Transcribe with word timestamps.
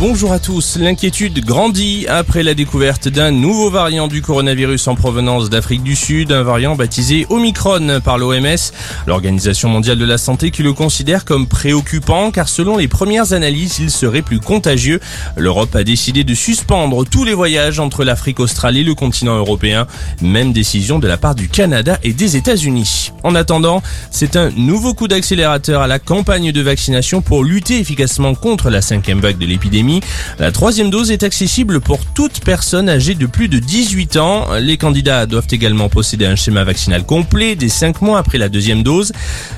Bonjour 0.00 0.32
à 0.32 0.38
tous. 0.38 0.78
L'inquiétude 0.78 1.44
grandit 1.44 2.06
après 2.08 2.42
la 2.42 2.54
découverte 2.54 3.08
d'un 3.08 3.30
nouveau 3.30 3.68
variant 3.68 4.08
du 4.08 4.22
coronavirus 4.22 4.88
en 4.88 4.94
provenance 4.94 5.50
d'Afrique 5.50 5.82
du 5.82 5.94
Sud, 5.94 6.32
un 6.32 6.42
variant 6.42 6.74
baptisé 6.74 7.26
Omicron 7.28 8.00
par 8.02 8.16
l'OMS, 8.16 8.72
l'Organisation 9.06 9.68
mondiale 9.68 9.98
de 9.98 10.06
la 10.06 10.16
santé 10.16 10.52
qui 10.52 10.62
le 10.62 10.72
considère 10.72 11.26
comme 11.26 11.46
préoccupant 11.46 12.30
car 12.30 12.48
selon 12.48 12.78
les 12.78 12.88
premières 12.88 13.34
analyses, 13.34 13.78
il 13.78 13.90
serait 13.90 14.22
plus 14.22 14.40
contagieux. 14.40 15.00
L'Europe 15.36 15.76
a 15.76 15.84
décidé 15.84 16.24
de 16.24 16.32
suspendre 16.32 17.04
tous 17.04 17.26
les 17.26 17.34
voyages 17.34 17.78
entre 17.78 18.02
l'Afrique 18.02 18.40
australe 18.40 18.78
et 18.78 18.84
le 18.84 18.94
continent 18.94 19.36
européen, 19.36 19.86
même 20.22 20.54
décision 20.54 20.98
de 20.98 21.08
la 21.08 21.18
part 21.18 21.34
du 21.34 21.50
Canada 21.50 21.98
et 22.02 22.14
des 22.14 22.38
États-Unis. 22.38 23.12
En 23.22 23.34
attendant, 23.34 23.82
c'est 24.10 24.36
un 24.36 24.48
nouveau 24.56 24.94
coup 24.94 25.08
d'accélérateur 25.08 25.82
à 25.82 25.86
la 25.86 25.98
campagne 25.98 26.52
de 26.52 26.60
vaccination 26.62 27.20
pour 27.20 27.44
lutter 27.44 27.78
efficacement 27.78 28.34
contre 28.34 28.70
la 28.70 28.80
cinquième 28.80 29.20
vague 29.20 29.36
de 29.36 29.44
l'épidémie 29.44 29.89
la 30.38 30.52
troisième 30.52 30.90
dose 30.90 31.10
est 31.10 31.22
accessible 31.22 31.80
pour 31.80 32.04
toute 32.04 32.40
personne 32.44 32.88
âgée 32.88 33.14
de 33.14 33.26
plus 33.26 33.48
de 33.48 33.58
18 33.58 34.16
ans. 34.16 34.46
Les 34.60 34.76
candidats 34.76 35.26
doivent 35.26 35.48
également 35.50 35.88
posséder 35.88 36.26
un 36.26 36.36
schéma 36.36 36.64
vaccinal 36.64 37.04
complet 37.04 37.56
dès 37.56 37.68
5 37.68 38.02
mois 38.02 38.18
après 38.18 38.38
la 38.38 38.48
deuxième 38.48 38.82
dose. 38.82 39.12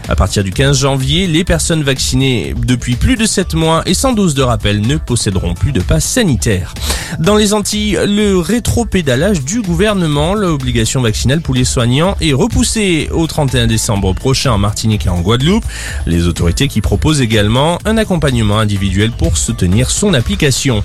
À 0.08 0.16
partir 0.16 0.44
du 0.44 0.50
15 0.50 0.78
janvier, 0.78 1.26
les 1.26 1.44
personnes 1.44 1.82
vaccinées 1.82 2.54
depuis 2.66 2.94
plus 2.94 3.16
de 3.16 3.26
7 3.26 3.54
mois 3.54 3.82
et 3.86 3.94
sans 3.94 4.12
dose 4.12 4.34
de 4.34 4.42
rappel 4.42 4.80
ne 4.80 4.96
posséderont 4.96 5.54
plus 5.54 5.72
de 5.72 5.80
passe 5.80 6.04
sanitaire. 6.04 6.74
Dans 7.18 7.36
les 7.36 7.52
Antilles, 7.52 7.98
le 8.06 8.38
rétro-pédalage 8.38 9.42
du 9.42 9.60
gouvernement, 9.60 10.34
l'obligation 10.34 11.02
vaccinale 11.02 11.42
pour 11.42 11.54
les 11.54 11.64
soignants 11.64 12.16
est 12.22 12.32
repoussée 12.32 13.10
au 13.12 13.26
31 13.26 13.66
décembre 13.66 14.14
prochain 14.14 14.52
en 14.52 14.58
Martinique 14.58 15.04
et 15.04 15.10
en 15.10 15.20
Guadeloupe. 15.20 15.64
Les 16.06 16.26
autorités 16.26 16.68
qui 16.68 16.80
proposent 16.80 17.20
également 17.20 17.78
un 17.84 17.98
accompagnement 17.98 18.58
individuel 18.58 19.10
pour 19.10 19.36
soutenir 19.36 19.90
son 19.90 20.14
application. 20.14 20.82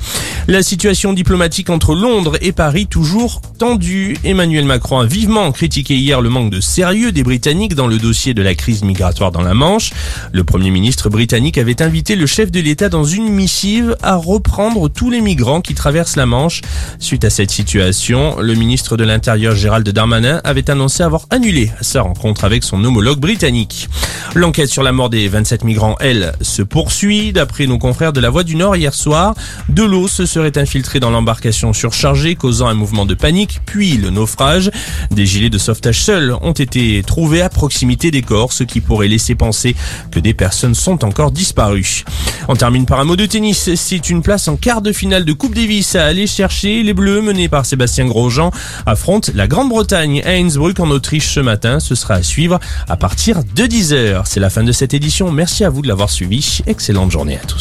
La 0.48 0.64
situation 0.64 1.14
diplomatique 1.14 1.70
entre 1.70 1.96
Londres 1.96 2.38
et 2.42 2.52
Paris 2.52 2.88
toujours 2.88 3.42
tendue. 3.58 4.18
Emmanuel 4.26 4.66
Macron 4.66 5.00
a 5.00 5.06
vivement 5.06 5.52
critiqué 5.54 5.96
hier 5.96 6.20
le 6.20 6.30
manque 6.30 6.52
de 6.52 6.60
sérieux 6.60 7.14
des 7.14 7.24
Britanniques 7.24 7.76
dans 7.76 7.88
le 7.88 8.00
dossier 8.00 8.34
de 8.34 8.42
la 8.42 8.54
crise 8.54 8.84
migratoire 8.84 9.32
dans 9.32 9.42
la 9.42 9.54
Manche. 9.54 9.92
Le 10.34 10.44
Premier 10.44 10.72
ministre 10.72 11.10
britannique 11.10 11.58
avait 11.58 11.82
invité 11.82 12.16
le 12.18 12.26
chef 12.26 12.52
de 12.52 12.60
l'État 12.60 12.90
dans 12.90 13.06
une 13.06 13.30
missive 13.30 13.96
à 14.04 14.16
reprendre 14.16 14.90
tous 14.90 15.10
les 15.10 15.22
migrants 15.22 15.62
qui 15.62 15.74
traversent 15.74 16.17
la 16.18 16.26
Manche. 16.26 16.62
Suite 17.00 17.24
à 17.24 17.30
cette 17.30 17.52
situation, 17.52 18.40
le 18.40 18.54
ministre 18.56 18.98
de 18.98 19.04
l'Intérieur 19.04 19.56
Gérald 19.56 19.88
Darmanin 19.88 20.42
avait 20.44 20.70
annoncé 20.70 21.04
avoir 21.04 21.26
annulé 21.30 21.72
sa 21.82 22.02
rencontre 22.02 22.44
avec 22.44 22.64
son 22.64 22.84
homologue 22.84 23.20
britannique. 23.20 23.88
L'enquête 24.36 24.70
sur 24.70 24.84
la 24.84 24.92
mort 24.92 25.10
des 25.10 25.28
27 25.28 25.64
migrants, 25.64 25.96
elle, 26.00 26.34
se 26.42 26.62
poursuit. 26.62 27.32
D'après 27.32 27.68
nos 27.68 27.78
confrères 27.78 28.14
de 28.14 28.20
la 28.20 28.30
Voix 28.30 28.44
du 28.44 28.56
Nord 28.56 28.76
hier 28.76 28.94
soir, 28.94 29.36
de 29.70 29.84
l'eau 29.84 30.08
se 30.08 30.26
serait 30.26 30.58
infiltrée 30.58 31.00
dans 31.00 31.10
l'embarcation 31.10 31.74
surchargée, 31.74 32.36
causant 32.36 32.68
un 32.68 32.74
mouvement 32.74 33.06
de 33.06 33.14
panique, 33.14 33.62
puis 33.66 33.98
le 33.98 34.10
naufrage. 34.10 34.72
Des 35.12 35.26
gilets 35.26 35.50
de 35.50 35.58
sauvetage 35.58 36.02
seuls 36.02 36.36
ont 36.42 36.52
été 36.52 37.04
trouvés 37.06 37.42
à 37.42 37.50
proximité 37.50 38.12
des 38.12 38.22
corps, 38.22 38.54
ce 38.54 38.64
qui 38.64 38.82
pourrait 38.82 39.08
laisser 39.08 39.36
penser 39.36 39.76
que 40.12 40.20
des 40.20 40.34
personnes 40.34 40.76
sont 40.76 41.06
encore 41.06 41.32
disparues. 41.32 42.04
On 42.48 42.56
termine 42.56 42.86
par 42.86 43.00
un 43.00 43.04
mot 43.04 43.16
de 43.16 43.26
tennis. 43.26 43.76
C'est 43.76 44.10
une 44.10 44.22
place 44.22 44.48
en 44.48 44.56
quart 44.56 44.82
de 44.82 44.92
finale 44.92 45.26
de 45.26 45.34
Coupe 45.34 45.56
Davis 45.56 45.97
à 45.98 46.06
aller 46.06 46.28
chercher. 46.28 46.84
Les 46.84 46.94
Bleus, 46.94 47.22
menés 47.22 47.50
par 47.50 47.66
Sébastien 47.66 48.06
Grosjean, 48.06 48.52
affrontent 48.86 49.32
la 49.34 49.48
Grande-Bretagne 49.48 50.22
à 50.26 50.32
Innsbruck 50.32 50.80
en 50.80 50.90
Autriche 50.90 51.34
ce 51.34 51.40
matin. 51.40 51.80
Ce 51.80 51.96
sera 51.96 52.16
à 52.16 52.24
suivre 52.24 52.60
à 52.88 52.98
partir 52.98 53.44
de 53.44 53.64
10h. 53.64 54.24
C'est 54.26 54.40
la 54.40 54.50
fin 54.50 54.64
de 54.64 54.72
cette 54.72 54.94
édition. 54.94 55.32
Merci 55.32 55.64
à 55.64 55.70
vous 55.70 55.82
de 55.82 55.88
l'avoir 55.88 56.10
suivi. 56.10 56.60
Excellente 56.68 57.12
journée 57.12 57.38
à 57.38 57.46
tous. 57.46 57.56